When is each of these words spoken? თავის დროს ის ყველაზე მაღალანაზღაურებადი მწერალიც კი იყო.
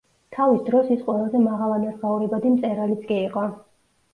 თავის 0.35 0.63
დროს 0.69 0.89
ის 0.95 1.03
ყველაზე 1.09 1.41
მაღალანაზღაურებადი 1.43 2.55
მწერალიც 2.55 3.07
კი 3.13 3.19
იყო. 3.29 3.45